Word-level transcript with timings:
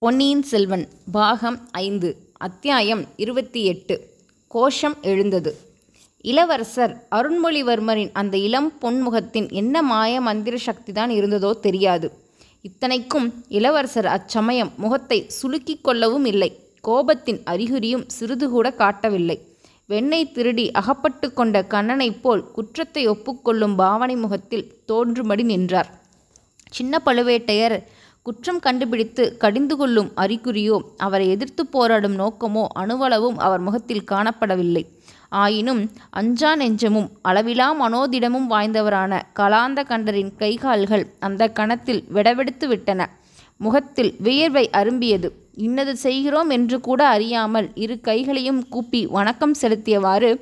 பொன்னியின் 0.00 0.42
செல்வன் 0.42 0.88
பாகம் 1.12 1.68
ஐந்து 1.70 2.16
அத்தியாயம் 2.32 3.04
இருபத்தி 3.16 3.64
எட்டு 3.64 4.08
கோஷம் 4.48 4.96
எழுந்தது. 5.02 5.56
இளவரசர் 6.20 7.06
அருண்மொழிவர்மரின் 7.10 8.10
அந்த 8.12 8.36
இளம் 8.36 8.72
பொன்முகத்தின் 8.82 9.52
என்ன 9.52 9.82
மாய 9.82 10.20
மந்திர 10.20 10.58
சக்திதான் 10.66 11.08
இருந்ததோ 11.08 11.60
தெரியாது. 11.60 12.12
இத்தனைக்கும் 12.62 13.44
இளவரசர் 13.48 14.06
அச்சமயம் 14.06 14.72
முகத்தை 14.76 15.30
சுலுக்கிக் 15.42 15.82
கொள்ளவும் 15.82 16.24
இல்லை. 16.24 16.50
கோபத்தின் 16.88 17.42
அறிகுறியும் 17.44 18.06
சிறிது 18.06 18.48
கூட 18.48 18.72
காட்டவில்லை. 18.72 19.38
வெண்ணெய் 19.86 20.32
திருடி 20.32 20.70
அகப்பட்டு 20.70 21.32
கொண்ட 21.32 21.66
கண்ணனைப் 21.68 22.22
போல் 22.22 22.50
குற்றத்தை 22.50 23.08
ஒப்புக்கொள்ளும் 23.08 23.76
பாவனை 23.76 24.16
முகத்தில் 24.16 24.82
தோன்றும்படி 24.86 25.42
நின்றார். 25.42 26.06
சின்ன 26.70 27.02
பழுவேட்டையர் 27.06 27.82
குற்றம் 28.28 28.58
கண்டுபிடித்து 28.58 29.24
கடிந்து 29.42 29.74
கொள்ளும் 29.76 30.08
அறிகுறியோ 30.16 30.76
அவரை 30.96 31.26
எதிர்த்து 31.28 31.62
போராடும் 31.66 32.16
நோக்கமோ 32.18 32.64
அணுவளவும் 32.80 33.38
அவர் 33.38 33.62
முகத்தில் 33.66 34.08
காணப்படவில்லை. 34.10 34.82
ஆயினும் 35.42 35.80
அஞ்சா 36.10 36.50
நெஞ்சமும் 36.54 37.08
அளவிலா 37.22 37.68
மனோதிடமும் 37.82 38.48
வாய்ந்தவரான 38.50 39.20
கலாந்த 39.40 39.82
கண்டரின் 39.90 40.32
கைகால்கள் 40.38 41.04
அந்த 41.18 41.48
கணத்தில் 41.48 42.02
விடவெடுத்து 42.14 42.68
விட்டன. 42.68 43.00
முகத்தில் 43.56 44.12
வியர்வை 44.18 44.64
அரும்பியது. 44.72 45.30
இன்னது 45.66 45.94
செய்கிறோம் 45.96 46.50
என்று 46.50 46.78
கூட 46.80 47.00
அறியாமல் 47.06 47.70
இரு 47.84 48.00
கைகளையும் 48.00 48.62
கூப்பி 48.68 49.02
வணக்கம் 49.06 49.56
செலுத்தியவாறு 49.62 50.32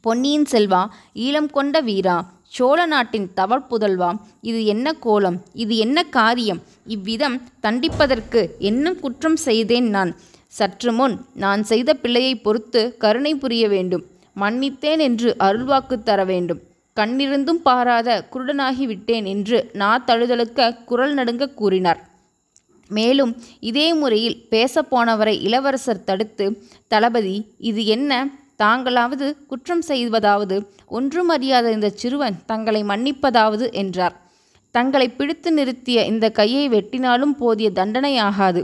பொன்னியின் 0.00 0.48
செல்வா 0.50 0.82
ஈழம் 1.26 1.50
கொண்ட 1.50 1.80
வீரா 1.80 2.18
சோழ 2.56 2.78
நாட்டின் 2.86 3.26
தவற் 3.38 3.68
இது 4.50 4.60
என்ன 4.74 4.92
கோலம்? 5.06 5.38
இது 5.62 5.74
என்ன 5.76 6.04
காரியம்? 6.18 6.60
இவ்விதம் 6.94 7.36
தண்டிப்பதற்கு 7.64 8.42
என்ன 8.70 8.92
குற்றம் 9.04 9.38
செய்தேன் 9.46 9.88
நான். 9.96 10.12
சற்று 10.58 10.90
முன் 10.92 11.14
நான் 11.34 11.62
செய்த 11.70 11.90
பிள்ளையை 11.94 12.34
பொறுத்து 12.36 12.82
கருணை 13.02 13.32
புரிய 13.34 13.64
வேண்டும். 13.68 14.04
மன்னித்தேன் 14.40 15.02
என்று 15.08 15.28
அருள்வாக்கு 15.38 15.96
தர 16.02 16.20
வேண்டும். 16.24 16.60
கண்ணிருந்தும் 16.96 17.60
பாராத 17.68 18.08
குருடனாகி 18.32 18.84
விட்டேன் 18.92 19.26
என்று 19.34 19.58
நா 19.80 19.90
தழுதழுக்க 20.06 20.68
குரல் 20.90 21.14
நடுங்க 21.14 21.50
கூறினார். 21.60 22.00
மேலும் 22.90 23.32
இதே 23.70 23.86
முறையில் 24.00 24.38
பேசப்போனவரை 24.50 25.34
இளவரசர் 25.46 26.06
தடுத்து 26.08 26.46
தளபதி 26.92 27.36
இது 27.70 27.84
என்ன? 27.96 28.12
தாங்களாவது 28.58 29.26
குற்றம் 29.46 29.82
செய்வதாவது 29.82 30.56
ஒன்றும் 30.86 31.28
அறியாத 31.28 31.72
இந்த 31.72 31.88
சிறுவன் 31.88 32.36
தங்களை 32.46 32.82
மன்னிப்பதாவது 32.82 33.72
என்றார். 33.72 34.14
தங்களை 34.70 35.08
பிடித்து 35.08 35.50
நிறுத்திய 35.54 35.98
இந்த 36.06 36.30
கையை 36.30 36.68
வெட்டினாலும் 36.68 37.34
போதிய 37.38 37.70
தண்டனையாகாது 37.74 38.62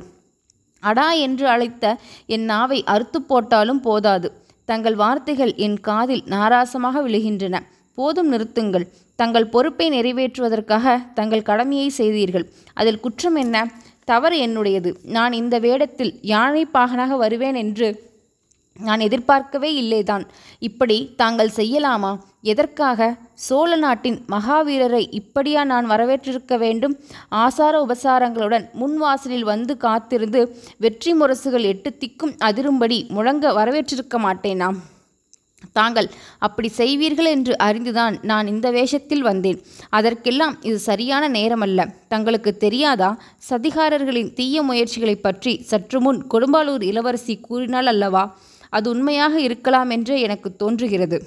அடா 0.80 1.12
என்று 1.12 1.48
அழைத்த 1.48 1.84
என் 2.26 2.44
நாவை 2.44 2.84
அறுத்து 2.84 3.22
போட்டாலும் 3.22 3.80
போதாது. 3.80 4.28
தங்கள் 4.64 4.94
வார்த்தைகள் 4.94 5.54
என் 5.54 5.80
காதில் 5.80 6.24
நாராசமாக 6.30 7.02
விழுகின்றன. 7.08 7.56
போதும் 7.94 8.32
நிறுத்துங்கள். 8.32 8.86
தங்கள் 9.16 9.46
பொறுப்பை 9.46 9.86
நிறைவேற்றுவதற்காக 9.90 11.12
தங்கள் 11.14 11.42
கடமையை 11.42 11.88
செய்தீர்கள். 11.88 12.46
அதில் 12.74 13.00
குற்றம் 13.00 13.34
என்ன? 13.34 13.56
தவறு 14.04 14.36
என்னுடையது. 14.46 14.94
நான் 15.02 15.32
இந்த 15.32 15.58
வேடத்தில் 15.58 16.18
யானை 16.22 16.66
பாகனாக 16.74 17.16
வருவேன் 17.16 17.54
என்று 17.54 17.88
நான் 18.78 19.00
எதிர்பார்க்கவே 19.00 19.70
இல்லைதான். 19.82 20.24
இப்படி 20.58 21.12
தாங்கள் 21.16 21.50
செய்யலாமா? 21.56 22.18
எதற்காக? 22.42 23.16
சோழ 23.34 23.76
நாட்டின் 23.76 24.24
மகாவீரரை 24.28 25.06
இப்படியா 25.10 25.64
நான் 25.64 25.86
வரவேற்றிருக்க 25.86 26.56
வேண்டும்? 26.58 26.98
ஆசார 27.28 27.86
உபசாரங்களுடன் 27.86 28.64
முன்வாசலில் 28.80 29.42
வந்து 29.42 29.76
காத்திருந்து 29.76 30.58
வெற்றி 30.78 31.14
முரசுகள் 31.14 31.62
எட்டு 31.62 31.96
திக்கும் 32.00 32.34
அதிரும்படி 32.44 33.08
முழங்க 33.08 33.52
வரவேற்றிருக்க 33.52 34.18
மாட்டேனாம் 34.18 34.78
தாங்கள் 35.72 36.08
அப்படி 36.38 36.68
செய்வீர்கள் 36.76 37.24
என்று 37.24 37.56
அறிந்துதான் 37.58 38.18
நான் 38.22 38.46
இந்த 38.46 38.70
வேஷத்தில் 38.70 39.22
வந்தேன். 39.22 39.62
அதற்கெல்லாம் 39.90 40.56
இது 40.62 40.78
சரியான 40.78 41.28
நேரமல்ல. 41.28 41.94
தங்களுக்கு 42.08 42.56
தெரியாதா? 42.56 43.16
சதிகாரர்களின் 43.50 44.32
தீய 44.32 44.62
முயற்சிகளை 44.62 45.14
பற்றி 45.14 45.62
சற்று 45.62 46.00
முன் 46.00 46.26
கொடும்பாலூர் 46.34 46.82
இளவரசி 46.82 47.36
கூறினாள் 47.36 47.86
அல்லவா? 47.86 48.36
அது 48.72 48.86
உண்மையாக 48.90 49.34
இருக்கலாம் 49.40 49.90
என்றே 49.96 50.16
எனக்கு 50.26 50.48
தோன்றுகிறது. 50.56 51.18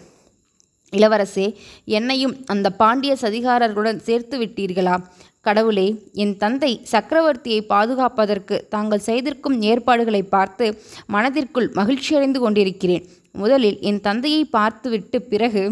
இளவரசே 0.93 1.45
என்னையும் 1.97 2.35
அந்த 2.53 2.67
பாண்டிய 2.81 3.13
சதிகாரர்களுடன் 3.21 4.03
சேர்த்து 4.07 4.35
விட்டீர்களா? 4.41 4.95
கடவுளே 5.47 5.87
என் 6.23 6.35
தந்தை 6.43 6.69
சக்கரவர்த்தியை 6.91 7.59
பாதுகாப்பதற்கு 7.73 8.55
தாங்கள் 8.73 9.05
செய்திருக்கும் 9.07 9.57
ஏற்பாடுகளை 9.71 10.21
பார்த்து 10.35 10.65
மனதிற்குள் 11.07 11.69
மகிழ்ச்சியடைந்து 11.79 12.39
கொண்டிருக்கிறேன். 12.45 13.03
முதலில் 13.41 13.77
என் 13.89 14.01
தந்தையை 14.07 14.41
பார்த்துவிட்டு 14.57 15.19
பிறகு 15.31 15.63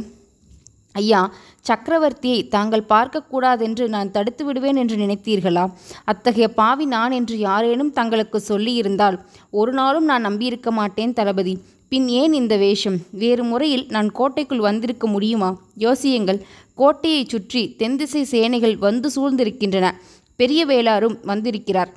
ஐயா 0.93 1.21
சக்கரவர்த்தியை 1.67 2.47
தாங்கள் 2.47 2.83
பார்க்கக்கூடாதென்று 2.89 3.87
நான் 3.87 4.11
தடுத்து 4.11 4.45
விடுவேன் 4.45 4.75
என்று 4.75 4.95
நினைத்தீர்களா? 4.97 5.65
அத்தகைய 6.03 6.47
பாவி 6.47 6.85
நான் 6.85 7.11
என்று 7.11 7.37
யாரேனும் 7.37 7.91
தங்களுக்கு 7.91 8.43
சொல்லியிருந்தால் 8.47 9.17
ஒரு 9.49 9.71
நாளும் 9.71 10.05
நான் 10.05 10.25
நம்பியிருக்க 10.25 10.71
மாட்டேன் 10.71 11.13
தளபதி. 11.13 11.55
பின் 11.87 12.07
ஏன் 12.07 12.33
இந்த 12.33 12.57
வேஷம்? 12.57 12.97
வேறு 13.11 13.43
முறையில் 13.43 13.85
நான் 13.89 14.11
கோட்டைக்குள் 14.11 14.59
வந்திருக்க 14.59 15.07
முடியுமா? 15.07 15.49
யோசியுங்கள். 15.79 16.39
கோட்டையை 16.75 17.25
சுற்றி 17.27 17.75
தென்திசை 17.77 18.23
சேனைகள் 18.23 18.77
வந்து 18.77 19.09
சூழ்ந்திருக்கின்றன. 19.15 19.89
பெரிய 20.35 20.65
வேளாரும் 20.65 21.17
வந்திருக்கிறார். 21.23 21.91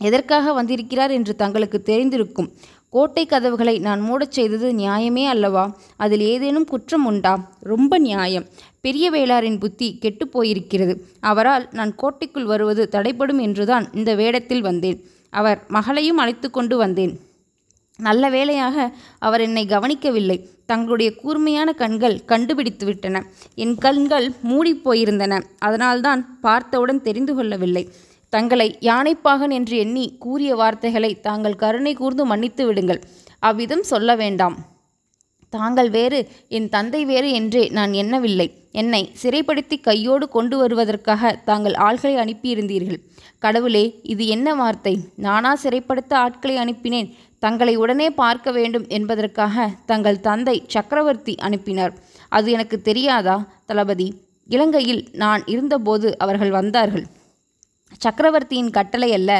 எதற்காக 0.00 0.52
வந்திருக்கிறார் 0.52 1.10
என்று 1.10 1.36
தங்களுக்கு 1.36 1.82
தெரிந்திருக்கும். 1.84 2.50
கோட்டை 2.96 3.26
கதவுகளை 3.26 3.78
நான் 3.78 4.00
மூடச் 4.00 4.30
செய்தது 4.30 4.72
நியாயமே 4.72 5.26
அல்லவா? 5.26 5.76
அதில் 5.96 6.20
ஏதேனும் 6.20 6.64
குற்றம் 6.64 7.04
உண்டா? 7.04 7.50
ரொம்ப 7.60 7.98
நியாயம். 7.98 8.44
பெரிய 8.80 9.10
வேளாரின் 9.10 9.58
புத்தி 9.58 9.98
கெட்டு 9.98 10.28
போயிருக்கிறது. 10.32 11.00
அவரால் 11.20 11.68
நான் 11.72 11.94
கோட்டைக்குள் 11.94 12.44
வருவது 12.44 12.88
தடைப்படும் 12.88 13.38
என்றுதான் 13.38 13.88
இந்த 13.92 14.14
வேடத்தில் 14.14 14.60
வந்தேன். 14.60 15.04
அவர் 15.30 15.64
மகளையும் 15.68 16.16
அழைத்து 16.16 16.50
கொண்டு 16.50 16.76
வந்தேன். 16.76 17.20
நல்ல 17.98 18.28
வேளையாக 18.28 18.92
அவர் 19.18 19.40
என்னை 19.40 19.66
கவனிக்கவில்லை. 19.66 20.48
தங்களுடைய 20.66 21.14
கூர்மையான 21.14 21.72
கண்கள் 21.72 22.24
கண்டுபிடித்து 22.24 22.86
விட்டன. 22.86 23.24
என் 23.54 23.74
கண்கள் 23.74 24.32
மூடிப் 24.42 24.80
போயிருந்தன. 24.84 25.42
அதனால்தான் 25.58 26.40
பார்த்தவுடன் 26.40 27.02
தெரிந்து 27.02 27.34
கொள்ளவில்லை. 27.34 27.88
தங்களை 28.32 28.78
யானைப்பாகன் 28.80 29.50
என்று 29.50 29.76
எண்ணி 29.76 30.16
கூறிய 30.18 30.54
வார்த்தைகளை 30.54 31.20
தாங்கள் 31.20 31.54
கருணை 31.54 31.94
கூர்ந்து 31.94 32.24
மன்னித்து 32.24 32.66
விடுங்கள். 32.66 33.00
அவ்விதம் 33.38 33.82
சொல்ல 33.82 34.16
வேண்டாம். 34.16 34.56
தாங்கள் 35.52 35.90
வேறு 35.90 36.28
என் 36.48 36.68
தந்தை 36.68 37.04
வேறு 37.04 37.28
என்றே 37.30 37.68
நான் 37.68 37.92
எண்ணவில்லை. 37.92 38.48
என்னை 38.72 39.12
சிறைப்படுத்தி 39.22 39.80
கையோடு 39.80 40.28
கொண்டு 40.28 40.56
வருவதற்காக 40.58 41.32
தாங்கள் 41.44 41.72
ஆள்களை 41.72 42.16
அனுப்பியிருந்தீர்கள். 42.16 43.00
கடவுளே 43.38 43.84
இது 44.02 44.26
என்ன 44.26 44.54
வார்த்தை? 44.54 44.94
நானா 45.16 45.52
சிறைப்படுத்த 45.62 46.12
ஆட்களை 46.14 46.56
அனுப்பினேன். 46.56 47.10
தங்களை 47.38 47.76
உடனே 47.76 48.10
பார்க்க 48.10 48.50
வேண்டும் 48.50 48.86
என்பதற்காக 48.88 49.68
தங்கள் 49.86 50.20
தந்தை 50.20 50.64
சக்கரவர்த்தி 50.66 51.34
அனுப்பினார். 51.36 51.94
அது 52.28 52.50
எனக்கு 52.50 52.80
தெரியாதா? 52.80 53.36
தளபதி 53.66 54.08
இலங்கையில் 54.48 55.08
நான் 55.12 55.42
இருந்தபோது 55.46 56.18
அவர்கள் 56.18 56.50
வந்தார்கள். 56.50 57.06
சக்கரவர்த்தியின் 58.04 58.70
கட்டளை 58.70 59.08
அல்ல 59.12 59.30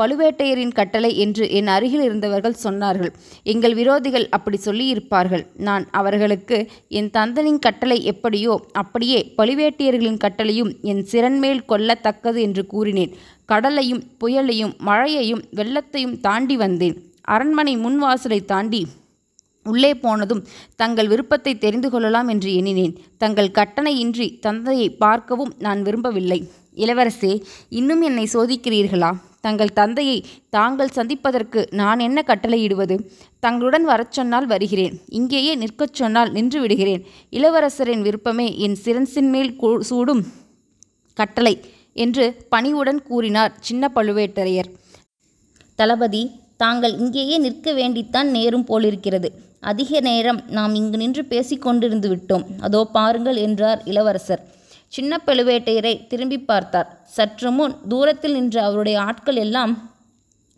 பழுவேட்டையரின் 0.00 0.74
கட்டளை 0.78 1.10
என்று 1.24 1.44
என் 1.50 1.70
அருகில் 1.74 2.04
இருந்தவர்கள் 2.08 2.62
சொன்னார்கள். 2.64 3.12
எங்கள் 3.42 3.74
விரோதிகள் 3.74 4.26
அப்படி 4.30 4.58
சொல்லியிருப்பார்கள். 4.64 5.44
நான் 5.68 5.86
அவர்களுக்கு 5.90 6.58
என் 6.88 7.10
தந்தனின் 7.18 7.58
கட்டளை 7.58 7.98
எப்படியோ 8.04 8.54
அப்படியே 8.72 9.20
பழுவேட்டையர்களின் 9.38 10.22
கட்டளையும் 10.26 10.72
என் 10.82 11.02
சிறன்மேல் 11.12 11.64
கொல்லத்தக்கது 11.68 12.40
என்று 12.40 12.64
கூறினேன். 12.66 13.14
கடலையும் 13.44 14.04
புயலையும் 14.20 14.76
மழையையும் 14.90 15.42
வெள்ளத்தையும் 15.58 16.20
தாண்டி 16.20 16.56
வந்தேன். 16.56 16.96
அரண்மனை 17.34 17.76
முன்வாசலை 17.76 18.40
தாண்டி 18.44 18.80
உள்ளே 19.66 19.90
போனதும் 19.94 20.42
தங்கள் 20.76 21.08
விருப்பத்தை 21.12 21.52
தெரிந்து 21.58 21.88
கொள்ளலாம் 21.90 22.28
என்று 22.28 22.50
எண்ணினேன். 22.54 22.92
தங்கள் 23.18 23.54
கட்டணையின்றி 23.58 24.26
தந்தையை 24.46 24.88
பார்க்கவும் 25.02 25.52
நான் 25.58 25.80
விரும்பவில்லை. 25.82 26.38
இளவரசே 26.82 27.32
இன்னும் 27.68 28.02
என்னை 28.08 28.24
சோதிக்கிறீர்களா? 28.32 29.10
தங்கள் 29.40 29.76
தந்தையை 29.78 30.18
தாங்கள் 30.56 30.94
சந்திப்பதற்கு 30.96 31.60
நான் 31.70 32.00
என்ன 32.06 32.24
கட்டளையிடுவது? 32.26 32.96
தங்களுடன் 33.40 33.84
வரச் 33.84 34.16
சொன்னால் 34.18 34.46
வருகிறேன் 34.46 34.96
இங்கேயே 35.18 35.52
நிற்கச் 35.54 35.98
சொன்னால் 36.00 36.32
நின்று 36.32 36.60
விடுகிறேன். 36.60 37.02
இளவரசரின் 37.30 38.02
விருப்பமே 38.06 38.48
என் 38.58 38.76
சிரன்சின் 38.84 39.30
மேல் 39.34 39.52
சூடும் 39.90 40.22
கட்டளை 41.16 41.54
என்று 42.04 42.24
பணிவுடன் 42.48 43.00
கூறினார் 43.02 43.52
சின்ன 43.60 43.90
பழுவேட்டரையர். 43.94 44.70
தளபதி 45.74 46.22
தாங்கள் 46.56 46.94
இங்கேயே 46.98 47.38
நிற்க 47.38 47.72
வேண்டித்தான் 47.72 48.28
நேரும் 48.36 48.64
போலிருக்கிறது. 48.64 49.28
அதிக 49.60 50.00
நேரம் 50.00 50.40
நாம் 50.56 50.74
இங்கு 50.74 50.96
நின்று 50.96 51.22
பேசிக்கொண்டிருந்து 51.30 52.08
விட்டோம். 52.12 52.44
அதோ 52.60 52.80
பாருங்கள் 52.96 53.38
என்றார் 53.46 53.80
இளவரசர். 53.84 54.42
சின்ன 54.92 55.20
பழுவேட்டையரை 55.26 55.94
திரும்பி 56.10 56.38
பார்த்தார். 56.50 56.88
சற்று 57.16 57.50
முன் 57.50 57.74
தூரத்தில் 57.88 58.32
நின்ற 58.32 58.56
அவருடைய 58.64 58.96
ஆட்கள் 59.00 59.40
எல்லாம் 59.44 59.72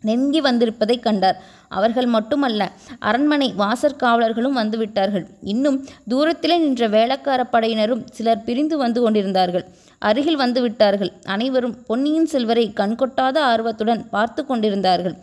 நெருங்கி 0.03 0.41
வந்திருப்பதை 0.41 0.95
கண்டார். 0.99 1.37
அவர்கள் 1.77 2.07
மட்டுமல்ல 2.15 2.61
அரண்மனை 3.09 3.47
வாசற்காவலர்களும் 3.57 4.59
வந்துவிட்டார்கள். 4.61 5.25
இன்னும் 5.53 5.77
தூரத்திலே 6.11 6.57
நின்ற 6.65 6.87
வேளக்கார 6.87 7.41
படையினரும் 7.53 8.03
சிலர் 8.17 8.45
பிரிந்து 8.47 8.77
வந்து 8.77 9.01
கொண்டிருந்தார்கள். 9.01 9.65
அருகில் 10.09 10.39
வந்து 10.43 10.59
விட்டார்கள் 10.61 11.11
அனைவரும் 11.33 11.75
பொன்னியின் 11.87 12.29
செல்வரை 12.33 12.65
கண்கொட்டாத 12.75 13.37
ஆர்வத்துடன் 13.51 14.03
பார்த்து 14.09 14.41
கொண்டிருந்தார்கள். 14.45 15.17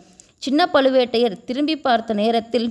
சின்ன 0.45 0.69
பழுவேட்டையர் 0.73 1.37
திரும்பி 1.45 1.75
பார்த்த 1.87 2.13
நேரத்தில் 2.13 2.67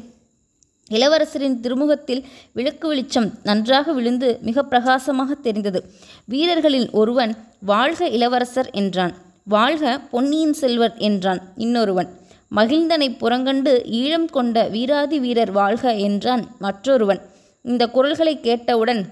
இளவரசரின் 0.91 1.61
திருமுகத்தில் 1.61 2.25
விளக்கு 2.53 2.89
வெளிச்சம் 2.89 3.33
நன்றாக 3.43 3.93
விழுந்து 3.93 4.39
மிக 4.43 4.65
பிரகாசமாக 4.65 5.35
தெரிந்தது. 5.35 5.81
வீரர்களில் 6.25 6.91
ஒருவன் 6.91 7.37
வாழ்க 7.61 8.09
இளவரசர் 8.09 8.71
என்றான். 8.71 9.15
வாழ்க 9.45 9.99
பொன்னியின் 9.99 10.53
செல்வர் 10.53 10.95
என்றான் 10.99 11.41
இன்னொருவன். 11.57 12.09
மகிழ்ந்தனை 12.57 13.09
புறங்கண்டு 13.19 13.73
ஈழம் 14.01 14.29
கொண்ட 14.31 14.69
வீராதி 14.69 15.19
வீரர் 15.19 15.51
வாழ்க 15.51 15.95
என்றான் 15.95 16.45
மற்றொருவன். 16.59 17.21
இந்த 17.63 17.87
குரல்களை 17.87 18.41
கேட்டவுடன் 18.41 19.07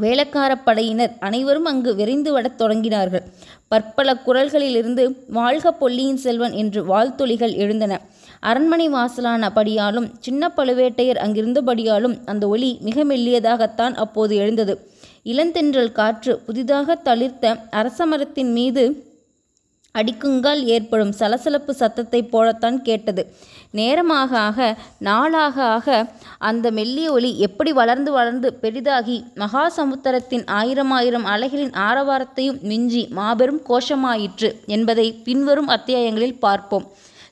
வேளக்காரப் 0.00 0.62
படையினர் 0.64 1.16
அனைவரும் 1.20 1.64
அங்கு 1.64 1.94
விரைந்து 1.94 2.32
வரத் 2.32 2.60
தொடங்கினார்கள். 2.60 3.22
பற்பல 3.68 4.14
குரல்களிலிருந்து 4.26 5.16
வாழ்க 5.28 5.72
பொல்லியின் 5.72 6.16
செல்வன் 6.16 6.52
என்று 6.52 6.84
வாழ்த்தொலிகள் 6.84 7.54
எழுந்தன. 7.54 8.00
அரண்மனை 8.40 8.88
வாசலான 8.88 9.50
படியாலும் 9.54 10.10
சின்ன 10.18 10.52
பழுவேட்டையர் 10.56 11.20
அங்கிருந்தபடியாலும் 11.24 12.18
அந்த 12.24 12.48
ஒலி 12.48 12.78
மிக 12.80 13.04
மெல்லியதாகத்தான் 13.04 13.94
அப்போது 13.94 14.36
எழுந்தது. 14.36 14.90
இளந்தென்றல் 15.24 15.92
காற்று 15.92 16.38
புதிதாக 16.38 16.98
தளிர்த்த 17.04 17.56
அரசமரத்தின் 17.70 18.52
மீது 18.52 19.11
அடிக்குங்கால் 19.98 20.64
ஏற்படும் 20.64 21.12
சலசலப்பு 21.12 21.72
சத்தத்தைப் 21.78 22.30
போலத்தான் 22.30 22.82
கேட்டது. 22.82 23.22
நேரமாக 23.70 24.38
ஆக 24.38 24.76
நாளாக 24.98 25.56
ஆக 25.64 25.88
அந்த 26.38 26.70
மெல்லிய 26.70 27.12
ஒலி 27.12 27.30
எப்படி 27.38 27.72
வளர்ந்து 27.72 28.12
வளர்ந்து 28.12 28.48
பெரிதாகி 28.54 29.24
மகா 29.34 29.68
சமுத்திரத்தின் 29.68 30.46
ஆயிரம் 30.46 30.90
ஆயிரம் 30.90 31.24
அலைகளின் 31.24 31.74
ஆரவாரத்தையும் 31.88 32.60
மிஞ்சி 32.60 33.08
மாபெரும் 33.10 33.62
கோஷமாயிற்று 33.68 34.50
என்பதை 34.66 35.12
பின்வரும் 35.24 35.68
அத்தியாயங்களில் 35.68 36.38
பார்ப்போம். 36.38 36.86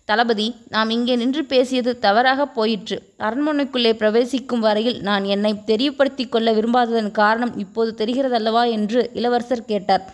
தளபதி 0.05 0.55
நாம் 0.69 0.91
இங்கே 0.91 1.17
நின்று 1.17 1.45
பேசியது 1.45 1.99
தவறாக 1.99 2.47
போயிற்று. 2.47 2.97
அரண்மனைக்குள்ளே 3.19 3.93
பிரவேசிக்கும் 3.93 4.61
வரையில் 4.61 5.01
நான் 5.01 5.25
என்னை 5.25 5.53
தெரியப்படுத்திக் 5.67 6.29
கொள்ள 6.29 6.53
விரும்பாததன் 6.53 7.11
காரணம் 7.11 7.59
இப்போது 7.59 8.05
தெரிகிறதல்லவா 8.05 8.71
என்று 8.71 9.11
இளவரசர் 9.15 9.65
கேட்டார். 9.65 10.05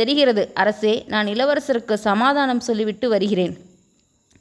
தெரிகிறது. 0.00 0.42
அரசே 0.54 0.94
நான் 1.12 1.30
இளவரசருக்கு 1.34 1.94
சமாதானம் 2.08 2.66
சொல்லிவிட்டு 2.68 3.08
வருகிறேன். 3.14 3.54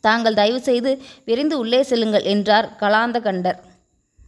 தாங்கள் 0.05 0.39
தயவு 0.39 0.59
செய்து 0.67 0.91
விரைந்து 1.27 1.55
உள்ளே 1.63 1.79
செல்லுங்கள் 1.91 2.29
என்றார் 2.33 2.67
கலாந்த 2.81 3.19
கண்டர் 3.27 3.57